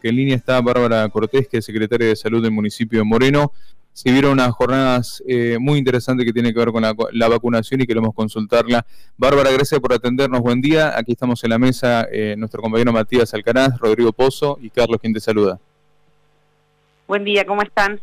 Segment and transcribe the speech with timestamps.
[0.00, 3.52] porque en línea está Bárbara Cortés, que es secretaria de Salud del municipio de Moreno.
[3.92, 7.86] Se vieron unas jornadas eh, muy interesantes que tienen que ver con la, vacunación y
[7.86, 8.86] queremos consultarla.
[9.18, 10.40] Bárbara, gracias por atendernos.
[10.40, 10.96] Buen día.
[10.96, 15.12] Aquí estamos en la mesa eh, nuestro compañero Matías Alcaraz, Rodrigo Pozo y Carlos, quien
[15.12, 15.60] te saluda.
[17.06, 18.00] Buen día, ¿cómo están?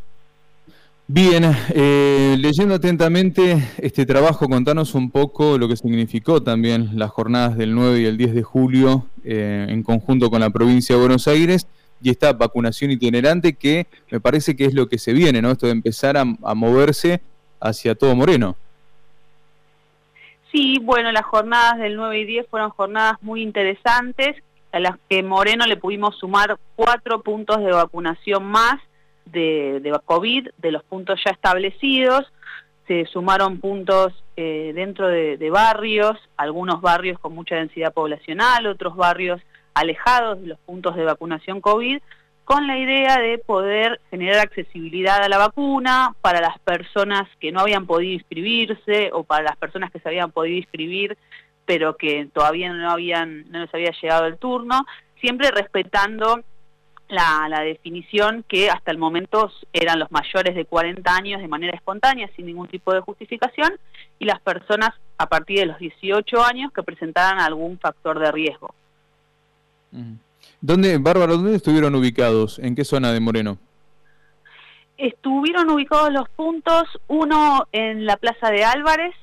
[1.09, 7.55] Bien, eh, leyendo atentamente este trabajo, contanos un poco lo que significó también las jornadas
[7.57, 11.29] del 9 y el 10 de julio eh, en conjunto con la provincia de Buenos
[11.29, 11.65] Aires
[12.01, 15.51] y esta vacunación itinerante que me parece que es lo que se viene, ¿no?
[15.51, 17.21] Esto de empezar a, moverse
[17.59, 18.55] hacia todo Moreno.
[20.51, 24.35] Sí, bueno, las jornadas del 9 y 10 fueron jornadas muy interesantes,
[24.71, 28.79] a las que Moreno le pudimos sumar cuatro puntos de vacunación más
[29.25, 32.25] de, COVID, de los puntos ya establecidos,
[32.87, 39.41] se sumaron puntos eh, dentro de, barrios, algunos barrios con mucha densidad poblacional, otros barrios
[39.79, 41.99] alejados de los puntos de vacunación COVID,
[42.45, 47.59] con la idea de poder generar accesibilidad a la vacuna para las personas que no
[47.59, 51.17] habían podido inscribirse o para las personas que se habían podido inscribir
[51.67, 54.85] pero que todavía no habían no les había llegado el turno,
[55.19, 56.39] siempre respetando
[57.09, 62.29] la, definición que hasta el momento eran los mayores de 40 años de manera espontánea,
[62.35, 63.73] sin ningún tipo de justificación,
[64.19, 68.73] y las personas a partir de los 18 años que presentaran algún factor de riesgo.
[70.61, 72.59] ¿Dónde, Bárbara, dónde estuvieron ubicados?
[72.59, 73.57] ¿En qué zona de Moreno?
[74.97, 79.13] Estuvieron ubicados los puntos, uno en la Plaza de Álvarez,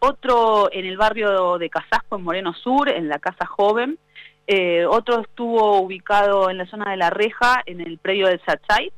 [0.00, 3.98] otro en el barrio de Casasco, en Moreno Sur, en la Casa Joven,
[4.46, 8.90] eh, otro estuvo ubicado en la zona de La Reja, en el predio del Sachay,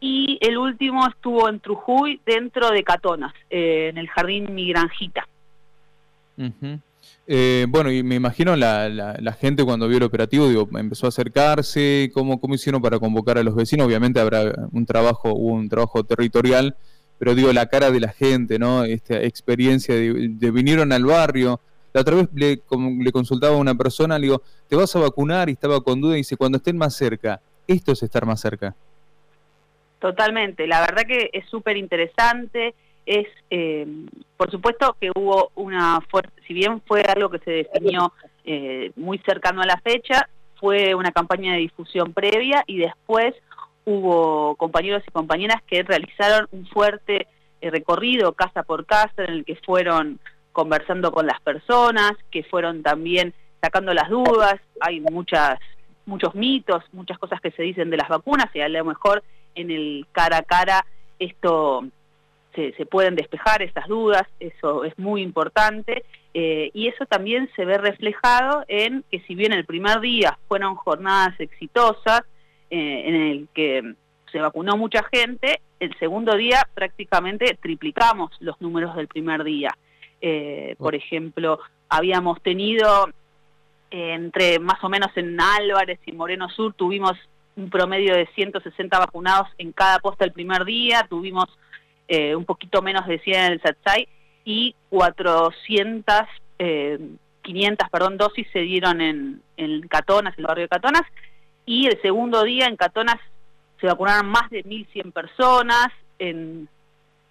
[0.00, 5.26] y el último estuvo en Trujuy, dentro de Catonas, eh, en el jardín Mi Granjita.
[7.34, 12.10] Eh, bueno, y me imagino la, gente cuando vio el operativo, digo, empezó a acercarse,
[12.12, 13.86] ¿cómo, ¿cómo hicieron para convocar a los vecinos?
[13.86, 16.76] Obviamente habrá un trabajo, hubo un trabajo territorial,
[17.18, 18.84] pero digo, la cara de la gente, ¿no?
[18.84, 21.58] Esta experiencia de vinieron al barrio,
[21.94, 22.60] la otra vez le,
[23.10, 25.48] consultaba a una persona, le digo, ¿te vas a vacunar?
[25.48, 28.74] Y estaba con duda y dice, cuando estén más cerca, esto es estar más cerca.
[30.00, 32.74] Totalmente, la verdad que es súper interesante,
[33.06, 33.86] es, eh,
[34.36, 38.12] por supuesto que hubo una fuerte, si bien fue algo que se definió
[38.44, 43.34] eh, muy cercano a la fecha, fue una campaña de difusión previa y después
[43.84, 47.26] hubo compañeros y compañeras que realizaron un fuerte
[47.60, 50.20] eh, recorrido casa por casa en el que fueron
[50.52, 55.58] conversando con las personas, que fueron también sacando las dudas, hay muchas
[56.04, 59.22] muchos mitos, muchas cosas que se dicen de las vacunas y a lo mejor
[59.54, 60.84] en el cara a cara
[61.18, 61.84] esto
[62.54, 66.04] se, pueden despejar esas dudas, eso es muy importante
[66.34, 70.74] eh, y eso también se ve reflejado en que si bien el primer día fueron
[70.74, 72.22] jornadas exitosas
[72.70, 73.94] eh, en el que
[74.30, 79.70] se vacunó mucha gente, el segundo día prácticamente triplicamos los números del primer día.
[80.20, 81.58] Eh, por ejemplo,
[81.88, 83.08] habíamos tenido
[83.90, 87.12] entre más o menos en Álvarez y Moreno Sur, tuvimos
[87.56, 91.46] un promedio de 160 vacunados en cada posta el primer día, tuvimos
[92.12, 94.08] eh, un poquito menos de 100 en el Satsai
[94.44, 96.14] y 400,
[97.42, 101.02] 500 perdón, dosis se dieron en, en Catonas, en el barrio de Catonas,
[101.66, 103.18] y el segundo día en Catonas
[103.80, 106.68] se vacunaron más de 1.100 personas, en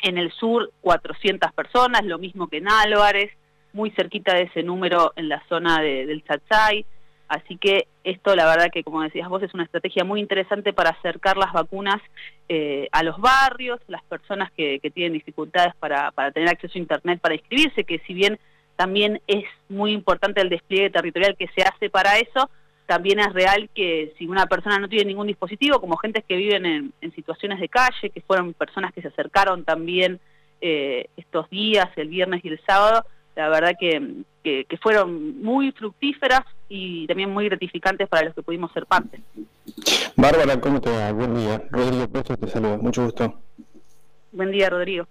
[0.02, 3.32] en el sur 400 personas, lo mismo que en Álvarez,
[3.74, 6.86] muy cerquita de ese número en la zona del Chachay.
[7.32, 10.90] Así que esto, la verdad que como decías vos, es una estrategia muy interesante para
[10.90, 12.02] acercar las vacunas
[12.50, 17.22] eh, a los barrios, las personas que, tienen dificultades para, para tener acceso a Internet
[17.22, 18.38] para inscribirse, que si bien
[18.76, 22.50] también es muy importante el despliegue territorial que se hace para eso,
[22.86, 26.66] también es real que si una persona no tiene ningún dispositivo, como gente que viven
[26.66, 30.20] en, situaciones de calle, que fueron personas que se acercaron también
[30.60, 33.06] eh, estos días, el viernes y el sábado,
[33.36, 34.24] la verdad que,
[34.82, 39.22] fueron muy fructíferas y también muy gratificantes para los que pudimos ser parte.
[40.16, 41.12] Bárbara, ¿cómo te va?
[41.12, 41.64] Buen día.
[41.70, 43.40] Rodrigo Pozo te saluda, mucho gusto.
[44.32, 45.08] Buen día, Rodrigo.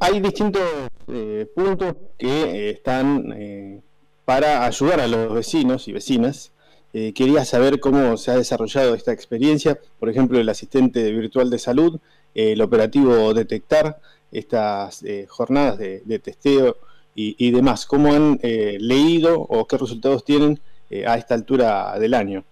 [0.00, 0.62] hay distintos
[1.08, 3.82] eh, puntos que eh, están
[4.26, 6.52] para ayudar a los vecinos y vecinas.
[6.92, 11.58] Eh, quería saber cómo se ha desarrollado esta experiencia, por ejemplo, el asistente virtual de
[11.58, 12.00] salud,
[12.34, 13.98] el operativo Detectar,
[14.32, 16.76] estas eh, jornadas de, testeo
[17.18, 17.86] y, demás.
[17.86, 20.60] ¿Cómo han eh, leído o qué resultados tienen
[21.06, 22.44] a esta altura del año?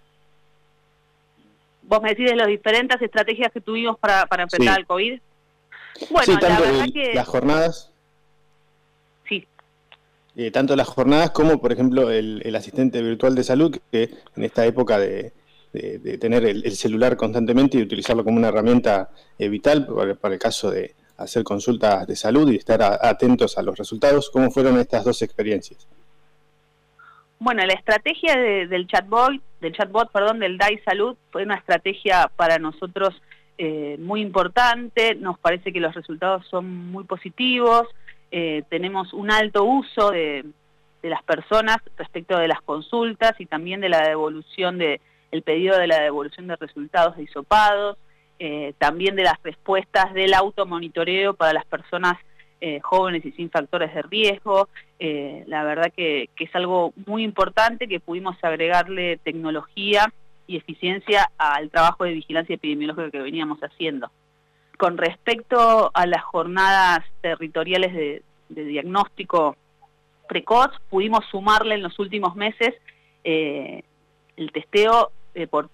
[1.83, 5.21] Vos me decís de las diferentes estrategias que tuvimos para, para enfrentar al COVID.
[6.11, 7.15] Bueno, la verdad que...
[7.15, 7.95] las jornadas
[10.37, 14.67] eh, tanto las jornadas como, por ejemplo, el, asistente virtual de salud, que en esta
[14.67, 15.33] época de,
[15.73, 19.87] de, tener el, celular constantemente y utilizarlo como una herramienta vital
[20.21, 24.31] para, el caso de hacer consultas de salud y estar atentos a los resultados.
[24.31, 25.87] ¿Cómo fueron estas dos experiencias?
[27.39, 32.59] Bueno, la estrategia del chatbot, del chatbot, perdón, del DAI Salud fue una estrategia para
[32.59, 33.21] nosotros
[33.59, 35.15] eh, muy importante.
[35.15, 37.87] Nos parece que los resultados son muy positivos.
[38.31, 40.45] Eh, tenemos un alto uso de,
[41.03, 45.87] las personas respecto de las consultas y también de la devolución de el pedido de
[45.87, 47.99] la devolución de resultados de isopados,
[48.41, 52.19] eh, también de las respuestas del automonitoreo para las personas
[52.61, 54.69] eh, jóvenes y sin factores de riesgo.
[54.99, 60.13] Eh, la verdad que, es algo muy importante que pudimos agregarle tecnología
[60.47, 64.11] y eficiencia al trabajo de vigilancia epidemiológica que veníamos haciendo.
[64.79, 69.57] Con respecto a las jornadas territoriales de, diagnóstico
[70.29, 72.75] precoz, pudimos sumarle en los últimos meses
[73.23, 75.13] el testeo
[75.51, 75.69] por,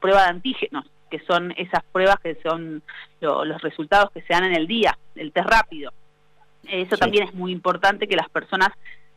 [0.00, 2.82] prueba de antígenos, que son esas pruebas que son
[3.20, 5.92] los resultados que se dan en el día, el test rápido.
[6.68, 8.68] Eso también es muy importante que las personas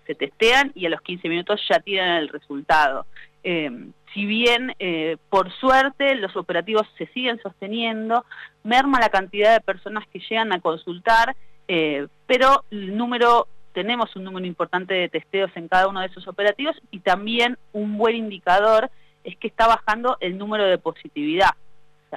[0.05, 3.05] se testean y a los 15 minutos ya tienen el resultado.
[3.43, 3.69] Eh,
[4.13, 8.25] si bien, eh, por suerte, los operativos se siguen sosteniendo,
[8.63, 11.35] merma la cantidad de personas que llegan a consultar,
[11.67, 16.27] eh, pero el número, tenemos un número importante de testeos en cada uno de esos
[16.27, 18.91] operativos y también un buen indicador
[19.23, 21.51] es que está bajando el número de positividad.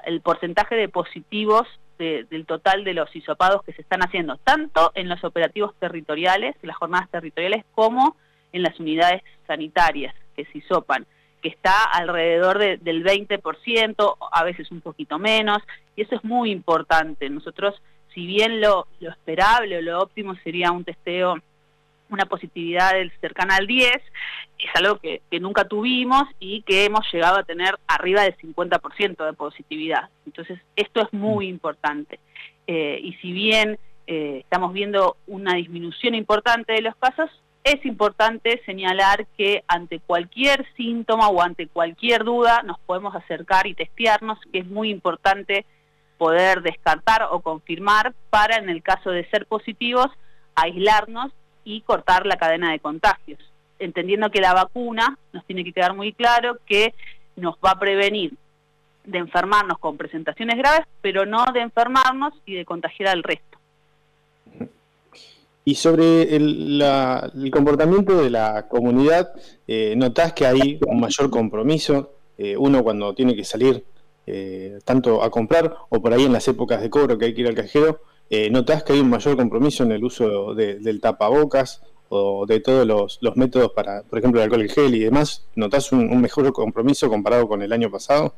[0.05, 1.67] El porcentaje de positivos
[1.99, 6.77] del total de los hisopados que se están haciendo, tanto en los operativos territoriales, las
[6.77, 8.17] jornadas territoriales, como
[8.53, 11.07] en las unidades sanitarias que se hisopan,
[11.41, 15.63] que está alrededor del 20%, a veces un poquito menos,
[15.95, 17.31] y eso es muy importante.
[17.31, 17.75] Nosotros,
[18.13, 21.37] si bien lo, lo esperable o lo óptimo sería un testeo
[22.11, 23.91] una positividad cercana al 10,
[24.59, 29.33] es algo que, nunca tuvimos y que hemos llegado a tener arriba del 50% de
[29.33, 30.09] positividad.
[30.25, 31.51] Entonces, esto es muy mm.
[31.51, 32.19] importante.
[32.67, 37.31] Eh, y si bien eh, estamos viendo una disminución importante de los casos,
[37.65, 43.75] es importante señalar que ante cualquier síntoma o ante cualquier duda nos podemos acercar y
[43.75, 45.67] testearnos, que es muy importante
[46.17, 50.07] poder descartar o confirmar para, en el caso de ser positivos,
[50.55, 51.33] aislarnos
[51.67, 53.41] y cortar la cadena de contagios,
[53.81, 56.95] entendiendo que la vacuna nos tiene que quedar muy claro que
[57.35, 58.33] nos va a prevenir
[59.05, 63.59] de enfermarnos con presentaciones graves, pero no de enfermarnos y de contagiar al resto.
[65.65, 69.33] Y sobre el, comportamiento de la comunidad,
[69.67, 72.13] eh, ¿notás que hay un mayor compromiso?
[72.39, 73.83] Eh, uno cuando tiene que salir
[74.29, 77.41] eh, tanto a comprar o por ahí en las épocas de cobro que hay que
[77.41, 81.83] ir al cajero, eh, ¿Notás que hay un mayor compromiso en el uso del tapabocas
[82.09, 85.47] o de todos los, métodos para, por ejemplo, el alcohol y gel y demás?
[85.55, 88.35] ¿Notás un, mejor compromiso comparado con el año pasado?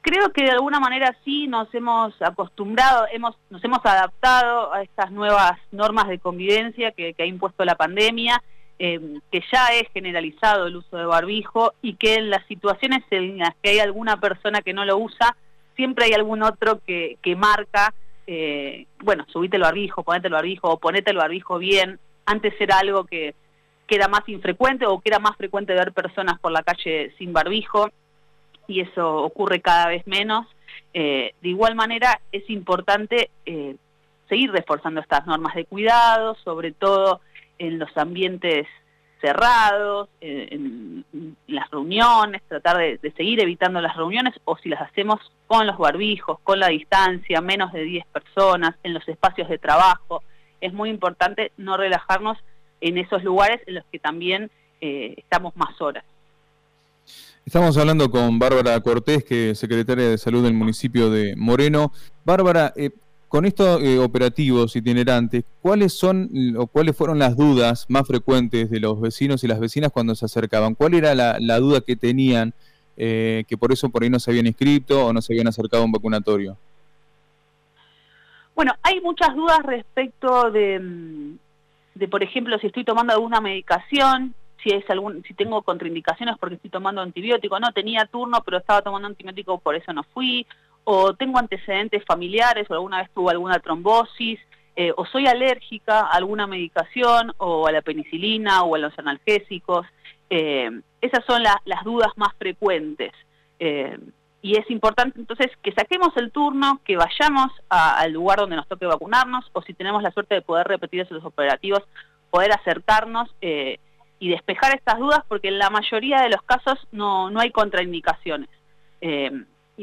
[0.00, 5.10] Creo que de alguna manera sí nos hemos acostumbrado, hemos, nos hemos adaptado a estas
[5.10, 8.42] nuevas normas de convivencia que, ha impuesto la pandemia,
[8.78, 13.38] eh, que ya es generalizado el uso de barbijo y que en las situaciones en
[13.38, 15.36] las que hay alguna persona que no lo usa,
[15.78, 17.94] siempre hay algún otro que, que marca,
[18.26, 22.00] eh, bueno, subite el barbijo, ponete el barbijo, o ponete el barbijo bien.
[22.26, 23.36] Antes era algo que,
[23.86, 27.32] que era más infrecuente o que era más frecuente ver personas por la calle sin
[27.32, 27.90] barbijo
[28.66, 30.48] y eso ocurre cada vez menos.
[30.92, 33.76] Eh, de igual manera es importante eh,
[34.28, 37.20] seguir reforzando estas normas de cuidado, sobre todo
[37.58, 38.66] en los ambientes
[39.20, 41.04] cerrados, en,
[41.46, 46.38] las reuniones, tratar de, seguir evitando las reuniones o si las hacemos con los barbijos,
[46.44, 50.22] con la distancia, menos de 10 personas, en los espacios de trabajo.
[50.60, 52.38] Es muy importante no relajarnos
[52.80, 56.04] en esos lugares en los que también eh, estamos más horas.
[57.44, 61.92] Estamos hablando con Bárbara Cortés, que es secretaria de Salud del municipio de Moreno.
[62.24, 62.90] Bárbara, eh,
[63.28, 68.80] con estos eh, operativos itinerantes, ¿cuáles son o cuáles fueron las dudas más frecuentes de
[68.80, 70.74] los vecinos y las vecinas cuando se acercaban?
[70.74, 72.54] ¿Cuál era la, duda que tenían
[72.96, 75.82] eh, que por eso por ahí no se habían inscrito o no se habían acercado
[75.82, 76.56] a un vacunatorio?
[78.54, 81.36] Bueno, hay muchas dudas respecto de,
[82.10, 86.70] por ejemplo, si estoy tomando alguna medicación, si es algún, si tengo contraindicaciones porque estoy
[86.70, 90.44] tomando antibiótico, no tenía turno pero estaba tomando antibiótico por eso no fui,
[90.90, 94.40] o tengo antecedentes familiares o alguna vez tuve alguna trombosis,
[94.74, 99.86] eh, o soy alérgica a alguna medicación o a la penicilina o a los analgésicos.
[100.30, 100.70] Eh,
[101.02, 103.12] esas son las dudas más frecuentes.
[103.58, 103.98] Eh,
[104.40, 108.86] y es importante entonces que saquemos el turno, que vayamos al lugar donde nos toque
[108.86, 111.82] vacunarnos, o si tenemos la suerte de poder repetir esos operativos,
[112.30, 117.40] poder acercarnos y despejar estas dudas porque en la mayoría de los casos no, no
[117.40, 118.48] hay contraindicaciones.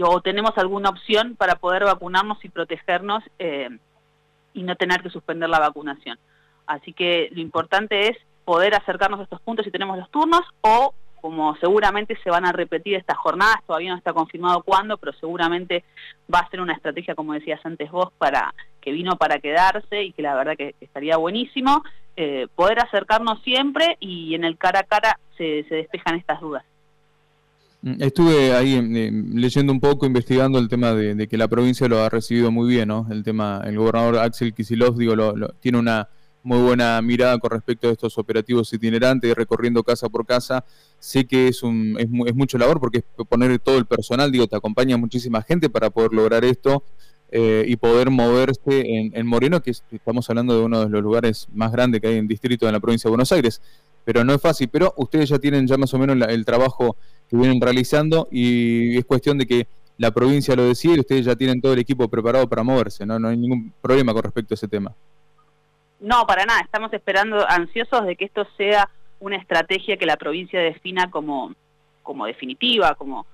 [0.01, 3.69] O tenemos alguna opción para poder vacunarnos y protegernos eh,
[4.53, 6.17] y no tener que suspender la vacunación.
[6.67, 10.93] Así que lo importante es poder acercarnos a estos puntos si tenemos los turnos o
[11.25, 15.83] como seguramente se van a repetir estas jornadas, todavía no está confirmado cuándo, pero seguramente
[16.31, 20.11] va a ser una estrategia, como decías antes vos, para que vino para quedarse y
[20.11, 21.83] que la verdad que estaría buenísimo,
[22.15, 26.63] eh, poder acercarnos siempre y en el cara a cara se, despejan estas dudas.
[27.85, 31.99] Mm, estuve ahí eh, leyendo un poco, investigando el tema de, que la provincia lo
[31.99, 33.07] ha recibido muy bien, ¿no?
[33.11, 35.13] El tema, el gobernador Axel Kisilov, digo,
[35.59, 36.09] tiene una
[36.41, 40.65] muy buena mirada con respecto a estos operativos itinerantes, recorriendo casa por casa.
[40.97, 44.55] Sé que es, un, es, mucho labor porque es poner todo el personal, digo, te
[44.55, 46.83] acompaña muchísima gente para poder lograr esto
[47.31, 51.71] eh, y poder moverse en, Moreno, que estamos hablando de uno de los lugares más
[51.71, 53.61] grandes que hay en distrito en la provincia de Buenos Aires.
[54.03, 56.95] Pero no es fácil, pero ustedes ya tienen ya más o menos el trabajo
[57.29, 59.67] que vienen realizando y es cuestión de que
[59.97, 63.17] la provincia lo decide y ustedes ya tienen todo el equipo preparado para moverse, ¿no?
[63.17, 64.93] No hay ningún problema con respecto a ese tema.
[65.99, 66.61] No, para nada.
[66.61, 68.89] Estamos esperando, ansiosos de que esto sea
[69.19, 71.53] una estrategia que la provincia defina como,
[72.03, 73.25] como definitiva, como,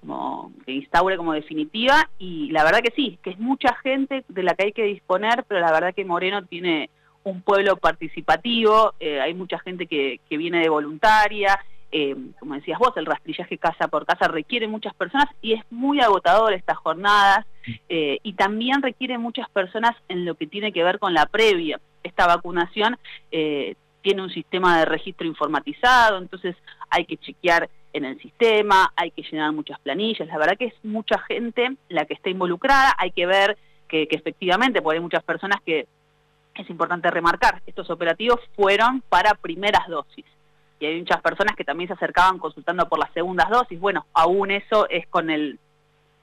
[0.00, 2.10] como que instaure como definitiva.
[2.18, 5.44] Y la verdad que sí, que es mucha gente de la que hay que disponer,
[5.46, 6.90] pero la verdad que Moreno tiene
[7.22, 11.58] un pueblo participativo, eh, hay mucha gente que, que viene de voluntaria,
[11.90, 16.00] eh, como decías vos, el rastrillaje casa por casa requiere muchas personas y es muy
[16.00, 17.46] agotador estas jornadas
[17.88, 21.80] eh, y también requiere muchas personas en lo que tiene que ver con la previa.
[22.02, 22.98] Esta vacunación
[23.30, 26.56] eh, tiene un sistema de registro informatizado, entonces
[26.90, 30.74] hay que chequear en el sistema, hay que llenar muchas planillas, la verdad que es
[30.84, 33.56] mucha gente la que está involucrada, hay que ver
[33.88, 35.86] que, que efectivamente, porque hay muchas personas que,
[36.54, 40.24] es importante remarcar, estos operativos fueron para primeras dosis
[40.80, 43.78] y hay muchas personas que también se acercaban consultando por las segundas dosis.
[43.80, 45.58] Bueno, aún eso es con el,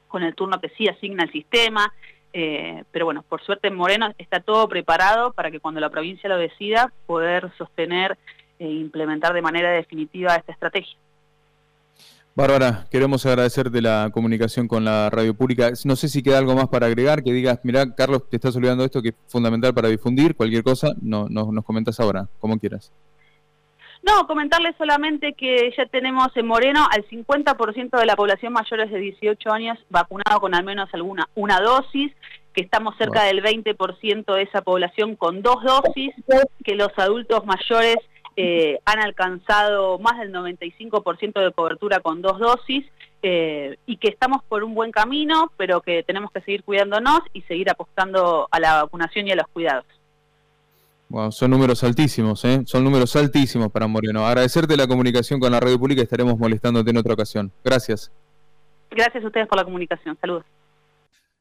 [0.08, 1.94] con el turno que sí asigna el sistema,
[2.34, 6.30] eh, pero bueno, por suerte en Moreno está todo preparado para que cuando la provincia
[6.30, 8.18] lo decida poder sostener
[8.60, 10.98] e implementar de manera definitiva esta estrategia.
[12.38, 15.72] Bárbara, queremos agradecerte la comunicación con la radio pública.
[15.86, 18.84] No sé si queda algo más para agregar, que digas, mira, Carlos, te estás olvidando
[18.84, 22.92] esto que es fundamental para difundir, cualquier cosa, no, no, nos comentas ahora, como quieras.
[24.06, 29.00] No, comentarles solamente que ya tenemos en Moreno al 50% de la población mayores de
[29.00, 32.14] 18 años vacunado con al menos alguna una dosis,
[32.54, 36.14] que estamos cerca del 20% de esa población con dos dosis,
[36.64, 37.98] que los adultos mayores
[38.38, 42.86] eh, han alcanzado más del 95% de cobertura con dos dosis
[43.24, 47.42] eh, y que estamos por un buen camino, pero que tenemos que seguir cuidándonos y
[47.42, 49.86] seguir apostando a la vacunación y a los cuidados
[51.32, 52.62] son números altísimos, ¿eh?
[52.66, 54.26] Son números altísimos para Moreno.
[54.26, 57.52] Agradecerte la comunicación con la radio pública y estaremos molestándote en otra ocasión.
[57.64, 58.12] Gracias.
[58.92, 60.18] Gracias a ustedes por la comunicación.
[60.20, 60.46] Saludos.